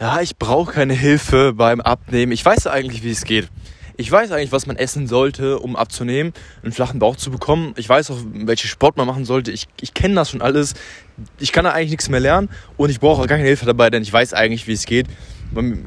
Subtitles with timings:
[0.00, 2.32] ja, ich brauche keine Hilfe beim Abnehmen.
[2.32, 3.48] Ich weiß eigentlich, wie es geht.
[3.98, 7.74] Ich weiß eigentlich, was man essen sollte, um abzunehmen, einen flachen Bauch zu bekommen.
[7.76, 9.50] Ich weiß auch, welche Sport man machen sollte.
[9.50, 10.72] Ich, ich kenne das schon alles.
[11.38, 13.90] Ich kann da eigentlich nichts mehr lernen und ich brauche auch gar keine Hilfe dabei,
[13.90, 15.06] denn ich weiß eigentlich, wie es geht.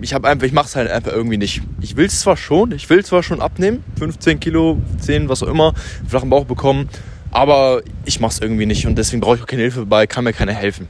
[0.02, 1.64] Ich habe einfach, ich mache es halt einfach irgendwie nicht.
[1.82, 5.48] Ich will es zwar schon, ich will zwar schon abnehmen, 15 Kilo, 10, was auch
[5.48, 5.74] immer,
[6.08, 6.88] flachen Bauch bekommen,
[7.32, 10.24] aber ich mache es irgendwie nicht und deswegen brauche ich auch keine Hilfe dabei, kann
[10.24, 10.88] mir keiner helfen.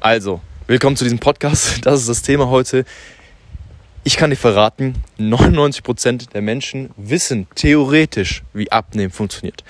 [0.00, 1.78] Also, willkommen zu diesem Podcast.
[1.86, 2.84] Das ist das Thema heute.
[4.04, 9.64] Ich kann dir verraten, 99% der Menschen wissen theoretisch, wie Abnehmen funktioniert.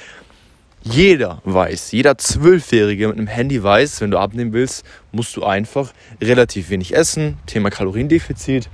[0.83, 5.93] Jeder weiß, jeder Zwölfjährige mit einem Handy weiß, wenn du abnehmen willst, musst du einfach
[6.21, 8.69] relativ wenig essen, Thema Kaloriendefizit,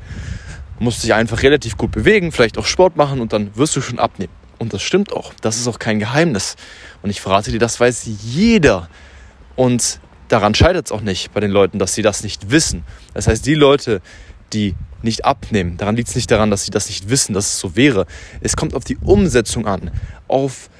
[0.78, 3.98] musst dich einfach relativ gut bewegen, vielleicht auch Sport machen und dann wirst du schon
[3.98, 4.32] abnehmen.
[4.58, 6.56] Und das stimmt auch, das ist auch kein Geheimnis.
[7.02, 8.88] Und ich verrate dir, das weiß jeder.
[9.56, 12.84] Und daran scheitert es auch nicht bei den Leuten, dass sie das nicht wissen.
[13.12, 14.00] Das heißt, die Leute,
[14.52, 17.58] die nicht abnehmen, daran liegt es nicht daran, dass sie das nicht wissen, dass es
[17.58, 18.06] so wäre.
[18.40, 19.90] Es kommt auf die Umsetzung an,
[20.28, 20.70] auf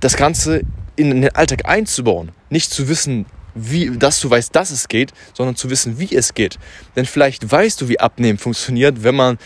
[0.00, 0.62] das Ganze
[0.96, 2.32] in den Alltag einzubauen.
[2.50, 6.34] Nicht zu wissen, wie, dass du weißt, dass es geht, sondern zu wissen, wie es
[6.34, 6.58] geht.
[6.96, 9.38] Denn vielleicht weißt du, wie Abnehmen funktioniert, wenn man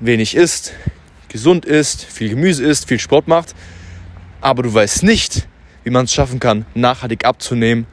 [0.00, 0.74] wenig isst,
[1.28, 3.54] gesund isst, viel Gemüse isst, viel Sport macht.
[4.42, 5.48] Aber du weißt nicht,
[5.84, 7.86] wie man es schaffen kann, nachhaltig abzunehmen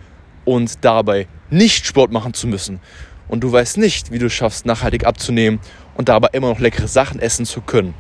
[0.52, 2.82] und dabei nicht Sport machen zu müssen.
[3.30, 5.62] Und du weißt nicht, wie du schaffst, nachhaltig abzunehmen
[5.96, 7.94] und dabei immer noch leckere Sachen essen zu können.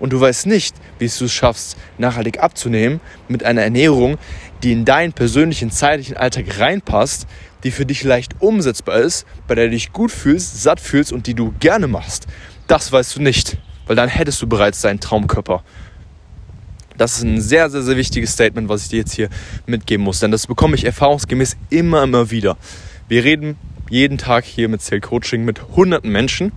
[0.00, 4.18] Und du weißt nicht, wie du es schaffst, nachhaltig abzunehmen mit einer Ernährung,
[4.64, 7.28] die in deinen persönlichen zeitlichen Alltag reinpasst,
[7.62, 11.28] die für dich leicht umsetzbar ist, bei der du dich gut fühlst, satt fühlst und
[11.28, 12.26] die du gerne machst.
[12.66, 15.62] Das weißt du nicht, weil dann hättest du bereits deinen Traumkörper.
[16.96, 19.28] Das ist ein sehr, sehr, sehr wichtiges Statement, was ich dir jetzt hier
[19.66, 20.20] mitgeben muss.
[20.20, 22.56] Denn das bekomme ich erfahrungsgemäß immer, immer wieder.
[23.08, 23.56] Wir reden
[23.92, 26.52] jeden Tag hier mit Sale Coaching mit hunderten Menschen,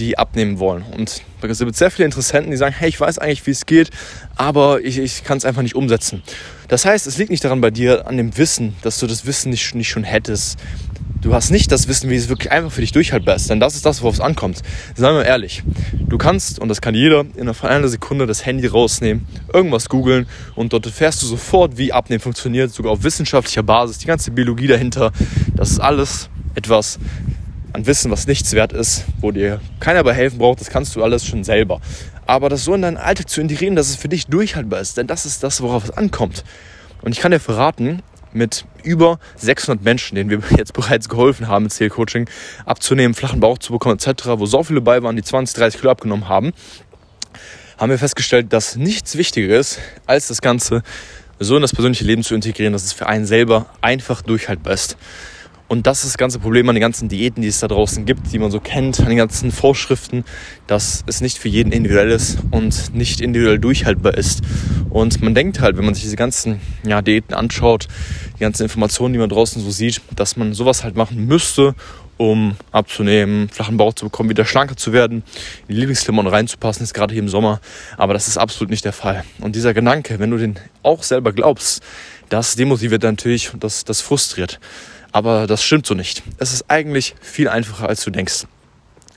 [0.00, 0.82] die abnehmen wollen.
[0.82, 3.90] Und da gibt sehr viele Interessenten, die sagen, hey, ich weiß eigentlich, wie es geht,
[4.34, 6.24] aber ich, ich kann es einfach nicht umsetzen.
[6.66, 9.50] Das heißt, es liegt nicht daran bei dir, an dem Wissen, dass du das Wissen
[9.50, 10.58] nicht, nicht schon hättest.
[11.20, 13.48] Du hast nicht das Wissen, wie es wirklich einfach für dich durchhaltbar ist.
[13.48, 14.60] Denn das ist das, worauf es ankommt.
[14.96, 15.62] Seien wir ehrlich.
[15.92, 20.26] Du kannst, und das kann jeder, in einer Sekunde das Handy rausnehmen, irgendwas googeln
[20.56, 24.66] und dort erfährst du sofort, wie Abnehmen funktioniert, sogar auf wissenschaftlicher Basis, die ganze Biologie
[24.66, 25.12] dahinter.
[25.54, 26.98] Das ist alles etwas
[27.72, 31.02] an Wissen, was nichts wert ist, wo dir keiner bei helfen braucht, das kannst du
[31.02, 31.80] alles schon selber.
[32.26, 35.06] Aber das so in deinen Alltag zu integrieren, dass es für dich durchhaltbar ist, denn
[35.06, 36.44] das ist das, worauf es ankommt.
[37.02, 41.64] Und ich kann dir verraten, mit über 600 Menschen, denen wir jetzt bereits geholfen haben,
[41.64, 42.28] mit Zählcoaching
[42.64, 45.90] abzunehmen, flachen Bauch zu bekommen etc., wo so viele bei waren, die 20, 30 Kilo
[45.90, 46.52] abgenommen haben,
[47.78, 50.82] haben wir festgestellt, dass nichts wichtiger ist, als das Ganze
[51.38, 54.96] so in das persönliche Leben zu integrieren, dass es für einen selber einfach durchhaltbar ist.
[55.70, 58.32] Und das ist das ganze Problem an den ganzen Diäten, die es da draußen gibt,
[58.32, 60.24] die man so kennt, an den ganzen Vorschriften,
[60.66, 64.40] dass es nicht für jeden individuell ist und nicht individuell durchhaltbar ist.
[64.88, 67.86] Und man denkt halt, wenn man sich diese ganzen ja, Diäten anschaut,
[68.34, 71.76] die ganzen Informationen, die man draußen so sieht, dass man sowas halt machen müsste,
[72.16, 75.22] um abzunehmen, flachen Bauch zu bekommen, wieder schlanker zu werden,
[75.68, 77.60] in die Lieblingsklamotten reinzupassen, ist gerade hier im Sommer.
[77.96, 79.22] Aber das ist absolut nicht der Fall.
[79.40, 81.80] Und dieser Gedanke, wenn du den auch selber glaubst,
[82.30, 84.58] das demotiviert natürlich und das, das frustriert.
[85.12, 86.22] Aber das stimmt so nicht.
[86.38, 88.46] Es ist eigentlich viel einfacher, als du denkst.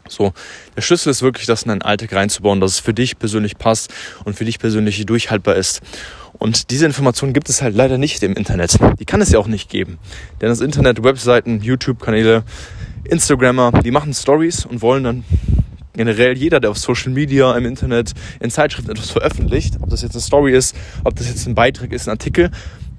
[0.09, 0.33] So,
[0.75, 3.93] der Schlüssel ist wirklich, das in deinen Alltag reinzubauen, dass es für dich persönlich passt
[4.25, 5.81] und für dich persönlich durchhaltbar ist.
[6.33, 8.77] Und diese Information gibt es halt leider nicht im Internet.
[8.99, 9.99] Die kann es ja auch nicht geben.
[10.41, 12.43] Denn das Internet, Webseiten, YouTube-Kanäle,
[13.05, 15.23] Instagrammer, die machen Stories und wollen dann
[15.93, 20.15] generell jeder, der auf Social Media, im Internet, in Zeitschriften etwas veröffentlicht, ob das jetzt
[20.15, 22.49] eine Story ist, ob das jetzt ein Beitrag ist, ein Artikel,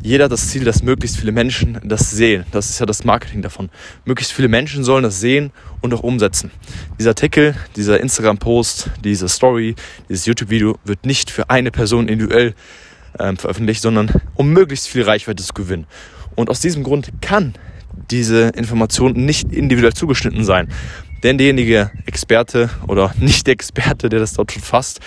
[0.04, 2.44] jeder das Ziel, dass möglichst viele Menschen das sehen.
[2.52, 3.70] Das ist ja das Marketing davon.
[4.04, 5.50] Möglichst viele Menschen sollen das sehen
[5.80, 6.50] und auch umsetzen.
[6.98, 9.74] Dieser Artikel, dieser Instagram-Post, diese Story,
[10.10, 12.54] dieses YouTube-Video wird nicht für eine Person individuell
[13.18, 15.86] ähm, veröffentlicht, sondern um möglichst viel Reichweite zu gewinnen.
[16.34, 17.54] Und aus diesem Grund kann
[18.10, 20.68] diese Information nicht individuell zugeschnitten sein.
[21.24, 25.00] Denn derjenige Experte oder nicht der Experte, der das dort schon fasst,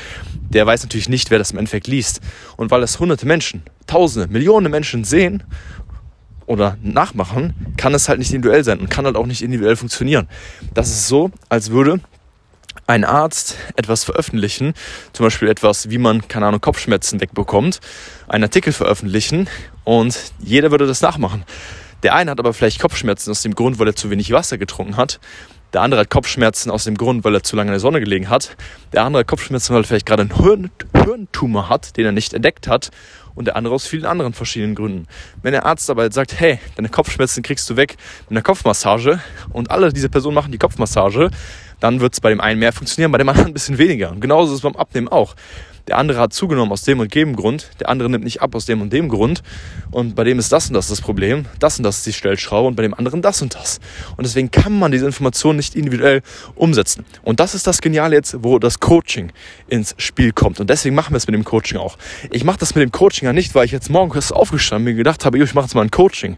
[0.50, 2.20] der weiß natürlich nicht, wer das im Endeffekt liest.
[2.58, 5.44] Und weil es hunderte Menschen, tausende, Millionen Menschen sehen
[6.48, 10.28] oder nachmachen, kann es halt nicht individuell sein und kann halt auch nicht individuell funktionieren.
[10.74, 12.00] Das ist so, als würde
[12.88, 14.74] ein Arzt etwas veröffentlichen,
[15.14, 17.82] zum Beispiel etwas, wie man, keine Ahnung, Kopfschmerzen wegbekommt,
[18.28, 19.50] einen Artikel veröffentlichen
[19.84, 21.44] und jeder würde das nachmachen.
[22.04, 24.98] Der eine hat aber vielleicht Kopfschmerzen aus dem Grund, weil er zu wenig Wasser getrunken
[24.98, 25.20] hat.
[25.74, 28.30] Der andere hat Kopfschmerzen aus dem Grund, weil er zu lange in der Sonne gelegen
[28.30, 28.56] hat.
[28.94, 32.34] Der andere hat Kopfschmerzen, weil er vielleicht gerade einen Hirn Hirntumor hat, den er nicht
[32.34, 32.92] entdeckt hat.
[33.36, 35.08] und der andere aus vielen anderen verschiedenen Gründen.
[35.44, 39.22] Wenn der Arzt aber sagt, hey, deine Kopfschmerzen kriegst du weg mit einer Kopfmassage
[39.54, 41.30] und alle diese Personen machen die Kopfmassage,
[41.80, 44.10] dann wird es bei dem einen mehr funktionieren, bei dem anderen ein bisschen weniger.
[44.10, 45.36] Und genauso ist es beim Abnehmen auch.
[45.88, 48.66] Der andere hat zugenommen aus dem und dem Grund, der andere nimmt nicht ab aus
[48.66, 49.42] dem und dem Grund.
[49.90, 52.68] Und bei dem ist das und das das Problem, das und das ist die Stellschraube
[52.68, 53.80] und bei dem anderen das und das.
[54.18, 56.22] Und deswegen kann man diese Informationen nicht individuell
[56.56, 57.06] umsetzen.
[57.24, 59.32] Und das ist das Geniale jetzt, wo das Coaching
[59.68, 60.60] ins Spiel kommt.
[60.60, 61.98] Und deswegen machen wir es mit dem Coaching auch.
[62.32, 64.98] Ich mache das mit dem Coaching ja nicht, weil ich jetzt morgens aufgestanden bin und
[64.98, 66.38] gedacht habe, ich mache jetzt mal ein Coaching.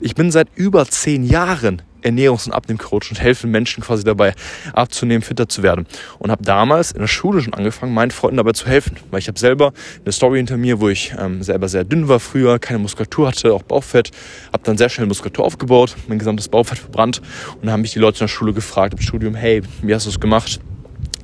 [0.00, 4.34] Ich bin seit über zehn Jahren Ernährungs- und Abnehmcoach und helfen Menschen quasi dabei
[4.72, 5.86] abzunehmen, fitter zu werden.
[6.18, 8.96] Und habe damals in der Schule schon angefangen, meinen Freunden dabei zu helfen.
[9.10, 9.72] Weil ich habe selber
[10.04, 13.52] eine Story hinter mir, wo ich ähm, selber sehr dünn war früher, keine Muskulatur hatte,
[13.52, 14.10] auch Bauchfett.
[14.52, 17.20] Habe dann sehr schnell Muskulatur aufgebaut, mein gesamtes Bauchfett verbrannt.
[17.54, 20.06] Und dann haben mich die Leute in der Schule gefragt im Studium, hey, wie hast
[20.06, 20.60] du es gemacht?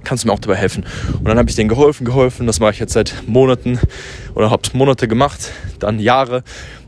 [0.05, 0.85] kannst du mir auch dabei helfen?
[1.19, 2.47] Und dann habe ich denen geholfen, geholfen.
[2.47, 3.81] Das mache ich jetzt seit Monaten
[4.35, 6.45] oder habe Monate gemacht, dann Jahre.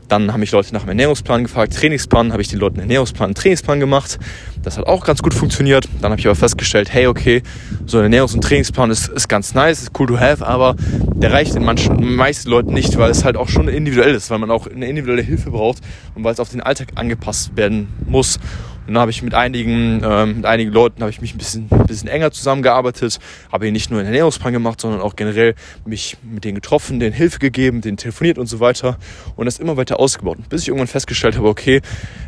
[0.07, 3.79] Dann haben mich Leute nach dem Ernährungsplan gefragt, Trainingsplan, habe ich den Leuten Ernährungsplan, Trainingsplan
[3.79, 4.19] gemacht.
[4.63, 5.87] Das hat auch ganz gut funktioniert.
[6.01, 7.43] Dann habe ich aber festgestellt, hey, okay,
[7.85, 11.33] so ein Ernährungs- und Trainingsplan ist, ist ganz nice, ist cool to have, aber der
[11.33, 14.49] reicht den manchen, meisten Leuten nicht, weil es halt auch schon individuell ist, weil man
[14.49, 15.79] auch eine individuelle Hilfe braucht
[16.15, 18.39] und weil es auf den Alltag angepasst werden muss.
[18.87, 21.67] Und dann habe ich mit einigen, ähm, mit einigen Leuten habe ich mich ein bisschen,
[21.69, 23.19] ein bisschen enger zusammengearbeitet,
[23.51, 25.55] habe hier nicht nur einen Ernährungsplan gemacht, sondern auch generell
[25.85, 28.97] mich mit denen getroffen, denen Hilfe gegeben, denen telefoniert und so weiter
[29.35, 31.81] und das immer weiter ausgebaut, bis ich irgendwann festgestellt habe, okay,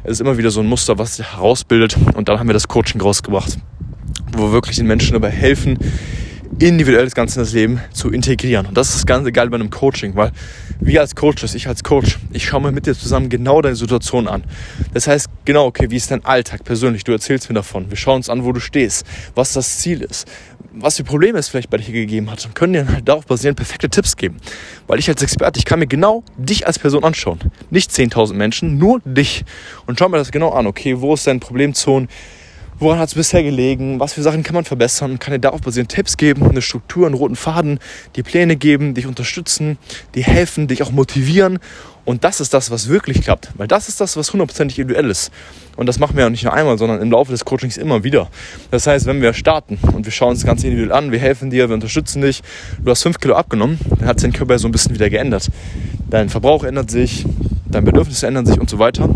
[0.04, 2.68] es ist immer wieder so ein Muster, was sich herausbildet und dann haben wir das
[2.68, 3.58] Coaching rausgebracht,
[4.34, 5.78] wo wir wirklich den Menschen dabei helfen,
[6.58, 8.66] individuell das Ganze in das Leben zu integrieren.
[8.66, 10.32] Und das ist das Ganze geil bei einem Coaching, weil
[10.80, 14.28] wir als Coaches, ich als Coach, ich schaue mir mit dir zusammen genau deine Situation
[14.28, 14.44] an.
[14.94, 17.04] Das heißt, genau, okay, wie ist dein Alltag persönlich?
[17.04, 17.90] Du erzählst mir davon.
[17.90, 19.06] Wir schauen uns an, wo du stehst,
[19.36, 20.28] was das Ziel ist,
[20.74, 23.58] was für Probleme es vielleicht bei dir gegeben hat und können dir halt darauf basierend
[23.58, 24.38] perfekte Tipps geben.
[24.88, 27.40] Weil ich als Experte, ich kann mir genau dich als Person anschauen.
[27.70, 29.46] Nicht 10.000 Menschen, nur dich.
[29.86, 30.68] Und schau mir das genau an.
[30.68, 32.08] Okay, wo ist dein Problemzone?
[32.80, 35.62] Woran hat es bisher gelegen, was für Sachen kann man verbessern und kann dir darauf
[35.62, 37.80] basierend Tipps geben, eine Struktur, einen roten Faden,
[38.16, 39.78] die Pläne geben, dich unterstützen,
[40.16, 41.60] die helfen, dich auch motivieren.
[42.06, 45.32] Und das ist das, was wirklich klappt, weil das ist das, was hundertprozentig individuell ist.
[45.76, 48.30] Und das machen wir ja nicht nur einmal, sondern im Laufe des Coachings immer wieder.
[48.72, 51.52] Das heißt, wenn wir starten und wir schauen uns das Ganze individuell an, wir helfen
[51.52, 52.42] dir, wir unterstützen dich,
[52.84, 55.50] du hast 5 Kilo abgenommen, dann hat sich dein Körper so ein bisschen wieder geändert.
[56.10, 57.26] Dein Verbrauch ändert sich,
[57.68, 59.08] dein Bedürfnisse ändern sich und so weiter.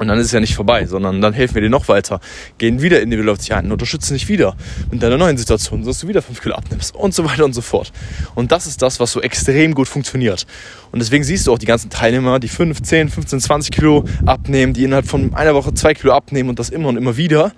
[0.00, 2.20] Und dann ist es ja nicht vorbei, sondern dann helfen wir dir noch weiter,
[2.56, 4.56] gehen wieder individuell auf dich ein, unterstützen dich wieder
[4.90, 7.60] in deiner neuen Situation, dass du wieder 5 Kilo abnimmst und so weiter und so
[7.60, 7.92] fort.
[8.34, 10.46] Und das ist das, was so extrem gut funktioniert.
[10.90, 14.72] Und deswegen siehst du auch die ganzen Teilnehmer, die 5, 10, 15, 20 Kilo abnehmen,
[14.72, 17.52] die innerhalb von einer Woche 2 Kilo abnehmen und das immer und immer wieder.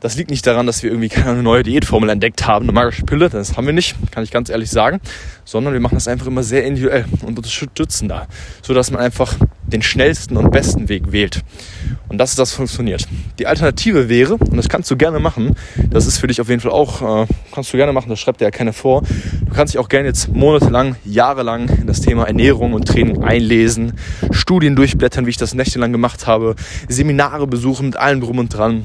[0.00, 3.28] Das liegt nicht daran, dass wir irgendwie keine neue Diätformel entdeckt haben, eine magische Pille,
[3.28, 5.00] das haben wir nicht, kann ich ganz ehrlich sagen,
[5.44, 8.26] sondern wir machen das einfach immer sehr individuell und unterstützen da,
[8.62, 9.34] sodass man einfach
[9.72, 11.42] den schnellsten und besten Weg wählt.
[12.08, 13.06] Und das ist das funktioniert.
[13.38, 15.54] Die Alternative wäre, und das kannst du gerne machen,
[15.90, 18.40] das ist für dich auf jeden Fall auch, äh, kannst du gerne machen, das schreibt
[18.40, 19.02] dir ja keiner vor.
[19.46, 23.94] Du kannst dich auch gerne jetzt monatelang, jahrelang in das Thema Ernährung und Training einlesen,
[24.30, 26.56] Studien durchblättern, wie ich das nächtelang gemacht habe,
[26.88, 28.84] Seminare besuchen mit allem drum und dran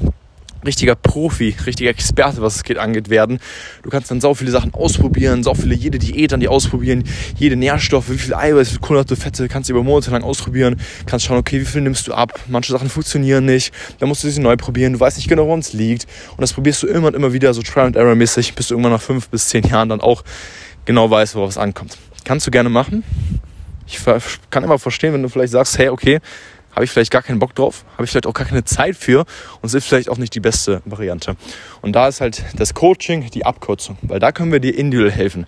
[0.66, 3.38] richtiger Profi, richtiger Experte, was es geht, angeht, werden.
[3.82, 7.04] Du kannst dann so viele Sachen ausprobieren, so viele, jede Diät an die ausprobieren,
[7.38, 10.76] jede Nährstoffe, wie viel Eiweiß, wie viel Kohlenhydrate, Fette, kannst du über Monate lang ausprobieren,
[11.06, 14.30] kannst schauen, okay, wie viel nimmst du ab, manche Sachen funktionieren nicht, dann musst du
[14.30, 17.08] sie neu probieren, du weißt nicht genau, woran es liegt und das probierst du immer
[17.08, 19.64] und immer wieder so Trial and Error mäßig, bis du irgendwann nach fünf bis zehn
[19.64, 20.22] Jahren dann auch
[20.84, 21.96] genau weißt, worauf es ankommt.
[22.24, 23.04] Kannst du gerne machen.
[23.86, 24.00] Ich
[24.50, 26.18] kann immer verstehen, wenn du vielleicht sagst, hey, okay,
[26.76, 29.20] habe ich vielleicht gar keinen Bock drauf, habe ich vielleicht auch gar keine Zeit für
[29.20, 31.36] und es ist vielleicht auch nicht die beste Variante.
[31.80, 35.46] Und da ist halt das Coaching die Abkürzung, weil da können wir dir individuell helfen.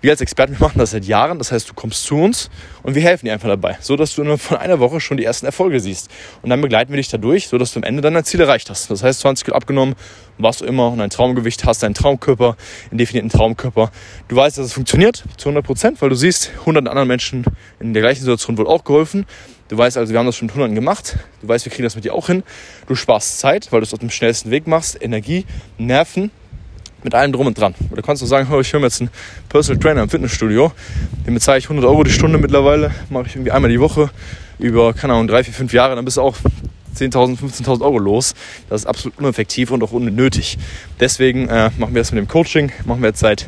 [0.00, 2.50] Wir als Experten wir machen das seit Jahren, das heißt, du kommst zu uns
[2.84, 5.44] und wir helfen dir einfach dabei, so dass du von einer Woche schon die ersten
[5.44, 6.08] Erfolge siehst.
[6.42, 8.90] Und dann begleiten wir dich dadurch, so dass du am Ende deiner Ziele erreicht hast.
[8.90, 9.96] Das heißt, 20 Kilo abgenommen,
[10.38, 12.56] warst du immer und ein Traumgewicht hast, deinen Traumkörper,
[12.90, 13.90] einen definierten Traumkörper.
[14.28, 17.44] Du weißt, dass es funktioniert zu 100 Prozent, weil du siehst, 100 anderen Menschen
[17.80, 19.26] in der gleichen Situation wohl auch geholfen.
[19.68, 21.16] Du weißt also, wir haben das schon mit Hunderten gemacht.
[21.42, 22.42] Du weißt, wir kriegen das mit dir auch hin.
[22.86, 25.44] Du sparst Zeit, weil du es auf dem schnellsten Weg machst, Energie,
[25.76, 26.30] Nerven,
[27.02, 27.74] mit allem drum und dran.
[27.90, 29.10] Oder kannst du sagen, ich höre mir jetzt einen
[29.48, 30.72] Personal Trainer im Fitnessstudio.
[31.26, 32.90] Dem bezahle ich 100 Euro die Stunde mittlerweile.
[33.10, 34.10] Mache ich irgendwie einmal die Woche
[34.58, 35.94] über, keine Ahnung, drei, vier, fünf Jahre.
[35.94, 36.36] Dann bist du auch
[36.96, 38.34] 10.000, 15.000 Euro los.
[38.68, 40.58] Das ist absolut uneffektiv und auch unnötig.
[40.98, 42.72] Deswegen äh, machen wir das mit dem Coaching.
[42.84, 43.46] Machen wir jetzt seit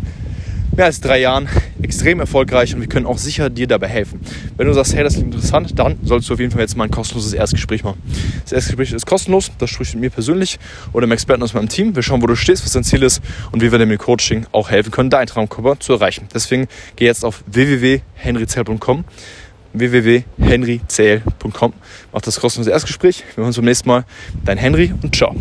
[0.76, 1.48] mehr als drei Jahren
[1.82, 4.20] extrem erfolgreich und wir können auch sicher dir dabei helfen.
[4.56, 6.84] Wenn du sagst, hey, das klingt interessant, dann solltest du auf jeden Fall jetzt mal
[6.84, 8.00] ein kostenloses Erstgespräch machen.
[8.44, 10.58] Das Erstgespräch ist kostenlos, das sprichst du mit mir persönlich
[10.92, 11.94] oder dem Experten aus meinem Team.
[11.94, 13.20] Wir schauen, wo du stehst, was dein Ziel ist
[13.52, 16.28] und wie wir dir mit Coaching auch helfen können, deinen Traumkörper zu erreichen.
[16.32, 19.04] Deswegen geh jetzt auf www.henryzell.com
[19.72, 21.72] www.henryzl.com.
[22.12, 23.24] Mach das kostenlose Erstgespräch.
[23.34, 24.04] Wir hören uns beim nächsten Mal.
[24.44, 25.34] Dein Henry und ciao.